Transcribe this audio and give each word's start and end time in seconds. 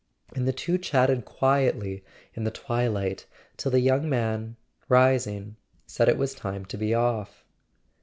And 0.35 0.47
the 0.47 0.51
two 0.51 0.79
chatted 0.79 1.25
quietly 1.25 2.03
in 2.33 2.43
the 2.43 2.49
twilight 2.49 3.27
till 3.55 3.69
the 3.71 3.81
young 3.81 4.09
man, 4.09 4.55
rising, 4.89 5.57
said 5.85 6.09
it 6.09 6.17
was 6.17 6.33
time 6.33 6.65
to 6.65 6.75
be 6.77 6.91
off. 6.95 7.45